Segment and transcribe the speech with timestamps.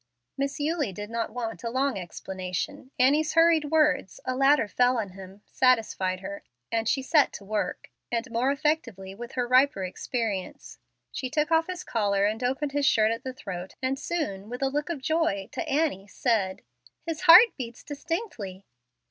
[0.35, 2.89] Miss Eulie did not want a long explanation.
[2.97, 7.91] Annie's hurried words, "A ladder fell on him," satisfied her, and she set to work,
[8.11, 10.79] and more effectively with her riper experience.
[11.11, 14.63] She took off his collar and opened his shirt at the throat, and soon, with
[14.63, 16.63] a look of joy, to Annie, said,
[17.05, 18.65] "His heart beats distinctly."